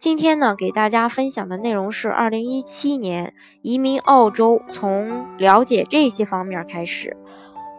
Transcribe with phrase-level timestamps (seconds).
[0.00, 7.14] 今天呢，给大家分享的内容是二零一七年移民澳洲，从了解这些方面开始。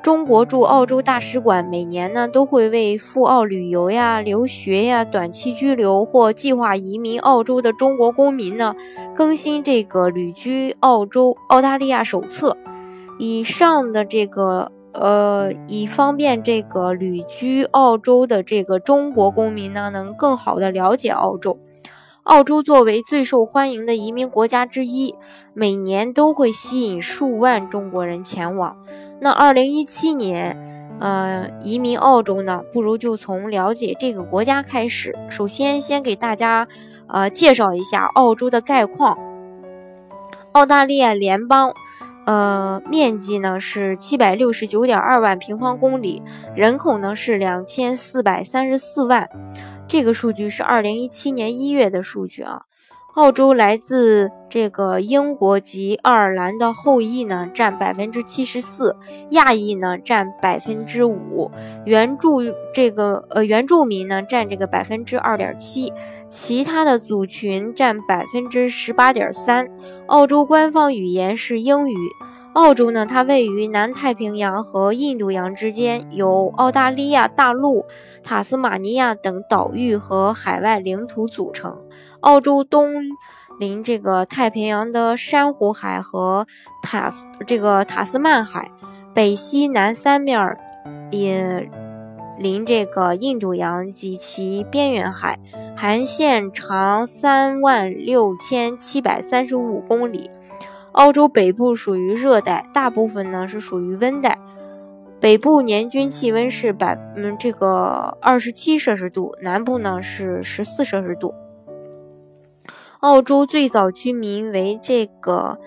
[0.04, 8.76] 中国驻澳洲大使馆每年呢，都会为赴澳旅游呀、留学呀、短期居留或计划移民澳洲的中国公民呢，
[9.16, 12.56] 更新这个旅居澳洲澳大利亚手册。
[13.18, 21.58] 以上的这个呃，以方便这个旅居澳洲的这个中国公民呢，能更好的了解澳洲。
[22.24, 25.16] 澳洲作为最受欢迎的移民国家之一，
[25.56, 28.78] 每年都会吸引数万中国人前往。
[29.20, 30.56] 那二零一七年，
[31.00, 35.18] 呃，移民澳洲呢，不如就从了解这个国家开始。
[35.30, 36.68] 首先，先给大家
[37.08, 39.18] 呃介绍一下澳洲的概况。
[40.52, 41.74] 澳大利亚联邦，
[42.26, 46.22] 呃，面积呢是七百六十九点二万平方公里，
[46.56, 49.30] 人口呢是两千四百三十四万。
[49.88, 52.64] 这个数据是二零一七年一月的数据啊。
[53.14, 58.96] 澳洲来自这个英国及爱尔兰的后裔呢，占百分之七十四；
[59.32, 61.52] 亚裔呢占百分之五；
[61.86, 62.40] 原住
[62.74, 65.92] 这个呃原住民呢占这个百分之二点七；
[66.30, 69.68] 其他的族群占百分之十八点三。
[70.06, 71.98] 澳洲官方语言是英语。
[72.54, 77.86] 澳洲呢，它位于南太平洋和印度洋之间，由澳大利亚大陆、
[78.22, 81.82] 塔斯马尼亚等岛屿和海外领土组成。
[82.20, 82.94] 澳洲东
[83.58, 86.46] 临这个太平洋的珊瑚海和
[86.84, 88.70] 塔斯这个塔斯曼海，
[89.14, 90.58] 北西南三面
[91.10, 91.70] 也
[92.38, 95.40] 临这个印度洋及其边缘海，
[95.74, 100.30] 海岸线长三万六千七百三十五公里。
[100.94, 104.38] 澳洲北部属于热带，大部分呢是属于温带。
[105.22, 111.34] 北部年均气温是百嗯这个二十七摄氏度，南部呢是十四摄氏度。
[113.00, 115.60] 澳洲最早居民为这个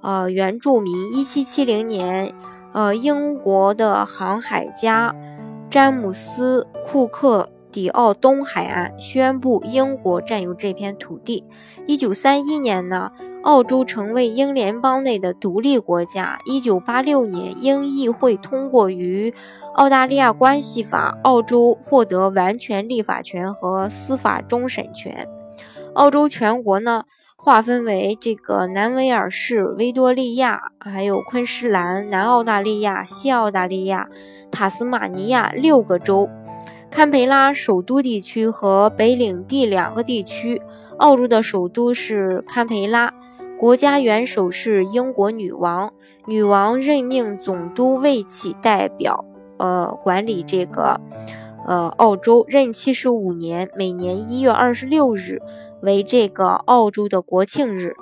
[0.00, 1.12] 呃原住民。
[1.12, 2.32] 一七七零年，
[2.72, 5.14] 呃英国的航海家
[5.68, 11.44] 詹姆斯库克抵澳东海岸，宣布英国占有这片土地。
[11.86, 13.10] 一九三一年呢。
[13.42, 16.38] 澳洲成为英联邦内的独立国家。
[16.44, 19.32] 一九八六年，英议会通过与
[19.74, 25.26] 澳大利亚关系法，澳洲获得完全立法权和司法终审权。
[25.94, 34.08] 澳洲全国呢，划分为这个南威尔士、维多利亚、还有昆士兰、南澳大利亚、西澳大利亚、
[34.50, 36.28] 塔斯马尼亚六个州，
[36.90, 40.60] 堪培拉首都地区和北领地两个地区。
[40.98, 43.10] 澳洲的首都是堪培拉。
[43.60, 45.92] 国家元首是英国女王，
[46.24, 49.22] 女王任命总督为其代表，
[49.58, 50.98] 呃，管理这个，
[51.66, 55.42] 呃，澳洲，任期是五年，每年一月二十六日
[55.82, 57.94] 为这个澳洲的国庆日。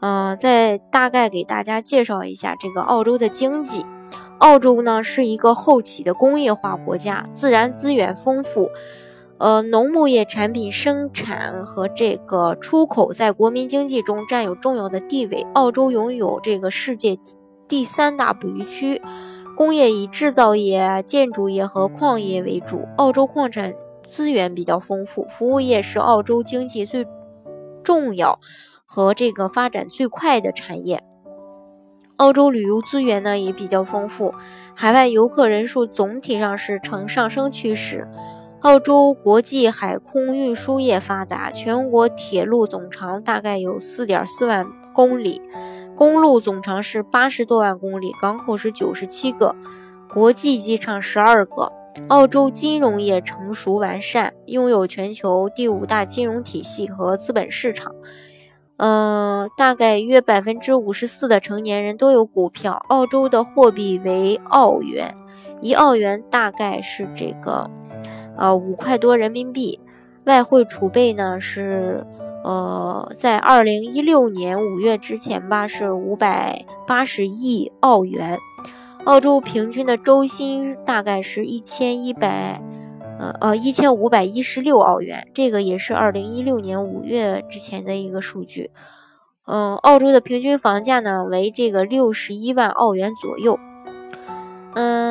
[0.00, 3.86] 嗯，再大概给大家介绍一下这个澳洲的经济。
[4.38, 8.68] 澳洲呢是一个后起的工业化国家，自然资源丰富。
[9.40, 15.46] 呃，农牧业产品生产和这个出口在国民经济中占有重要的地位。
[15.54, 17.18] 澳洲拥有这个世界
[17.66, 19.00] 第三大捕鱼区，
[19.56, 22.86] 工业以制造业、建筑业和矿业为主。
[22.98, 27.06] 澳洲矿产资源比较丰富，服务业是澳洲经济最
[27.82, 28.38] 重要
[28.84, 31.02] 和这个发展最快的产业。
[32.16, 34.34] 澳洲旅游资源呢也比较丰富，
[34.74, 38.06] 海外游客人数总体上是呈上升趋势。
[38.60, 45.40] 澳洲国际海空运输业发达，全国铁路总长大概有四点四万公里，
[45.96, 49.56] 公路总长是八十多万公里，港口是九十七个，
[50.12, 51.72] 国际机场十二个。
[52.08, 57.94] 澳洲金融业成熟完善，拥有全球第五大金融体系和资本市场。
[58.76, 62.74] 嗯，大概约百分之五十四的成年人都有股票。
[62.90, 65.14] 澳洲的货币为澳元，
[65.62, 67.70] 一澳元大概是这个。
[68.40, 69.78] 呃，五块多人民币，
[70.24, 72.06] 外汇储备呢是，
[72.42, 78.38] 呃，在二零一六年五月之前吧，是五百八十亿澳元。
[79.04, 82.62] 澳洲平均的周薪大概是一千一百，
[83.18, 88.70] 呃呃，一千五百一十六澳元，这个也是二零一六年五月之前的一个数据。
[89.46, 93.58] 嗯，澳洲的平均房价呢为这个六十一万澳元左右。
[94.74, 95.09] 嗯，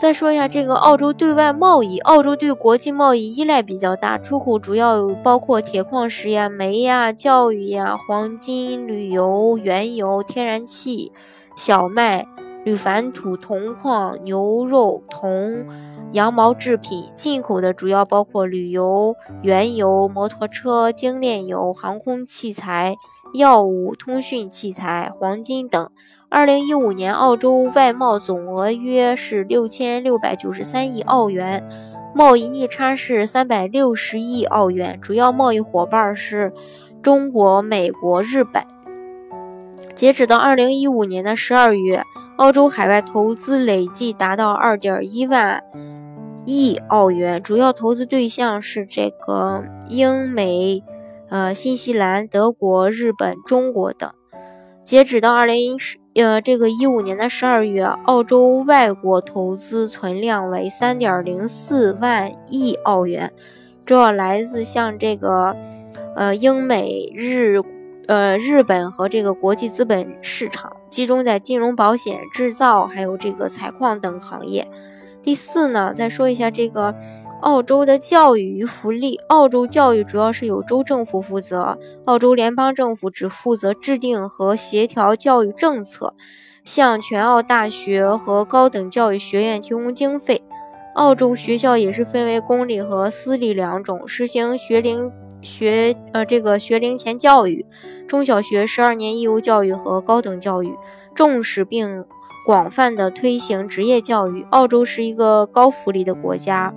[0.00, 11.10] 再说一下这个澳洲对外贸易，澳洲对国际贸易依赖比较大，出口主要包括铁矿石呀、煤呀、教育呀、黄金、旅游、原油、天然气、
[11.56, 12.24] 小麦、
[12.64, 15.66] 铝矾土、铜矿、牛肉、铜。
[16.12, 22.96] 羊毛制品进口的主要包括旅游、原油、摩托车、精炼油、航空器材、
[23.34, 25.90] 药物、通讯器材、黄金等。
[26.30, 31.66] 二零一五年，澳洲外贸总额约是六千六百九十三亿澳元，
[32.14, 36.52] 贸易逆差是三百六十亿澳元，主要贸易伙伴是
[37.02, 38.62] 中国、美国、日本。
[39.94, 42.02] 截止到二零一五年的十二月，
[42.36, 45.64] 澳洲海外投资累计达到二点一万。
[46.44, 50.82] 亿澳元，主要投资对象是这个英美、
[51.30, 54.10] 呃新西兰、德国、日本、中国等。
[54.82, 63.32] 截止到二零一十呃这个一五年的十二月，澳洲外国投资存量为三点零四万亿澳元，
[63.86, 65.56] 主要来自像这个
[66.16, 67.62] 呃英美日
[68.06, 74.68] 呃日本和这个国际资本市场，集中在金融、保险、制造还有这个采矿等行业。
[75.22, 76.94] 第四呢，再说一下这个
[77.42, 79.16] 澳洲的教育与福利。
[79.28, 86.14] 澳洲教育主要是由州政府负责，澳洲联邦政府只负责制定和协调教育政策，
[86.64, 90.42] 向全澳大学和高等教育学院提供经费。
[90.94, 95.12] 澳洲学校也是分为公立和私立两种，实行学龄
[95.42, 97.66] 学呃这个学龄前教育、
[98.06, 100.74] 中小学十二年义务教育和高等教育，
[101.14, 102.04] 重视并。
[102.48, 104.46] 广泛的推行职业教育。
[104.48, 106.72] 澳洲是一个高福利的国家，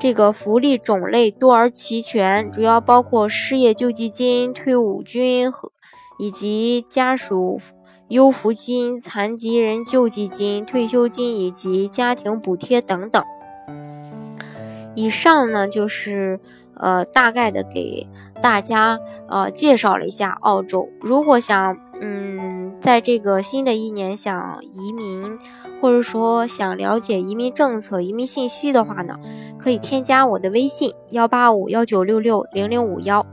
[0.00, 5.70] 这个福利种类多而齐全，主要包括失业救济金、退伍军和
[6.18, 7.60] 以及家属
[8.08, 13.22] 优抚金、残疾人救济金、退休金以及家庭补贴等等。
[14.94, 16.40] 以上呢就是
[16.72, 18.08] 呃大概的给
[18.40, 18.98] 大家
[19.28, 20.88] 呃介绍了一下澳洲。
[21.02, 22.55] 如果想嗯。
[22.80, 25.38] 在这个新的一年想移民，
[25.80, 29.16] 或者说想了解移民政策、移民信息的话呢，
[29.58, 33.26] 可以添加我的微信幺八五幺九六六零零五幺，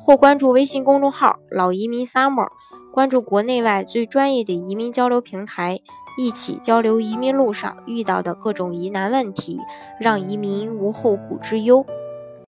[0.00, 2.48] 或关注微信公众号“老移民 summer”，
[2.92, 5.78] 关注国内外最专业的移民交流平台，
[6.18, 9.60] 一起交流移民路上遇到的各种疑难问题，
[10.00, 11.86] 让移民无后顾之忧。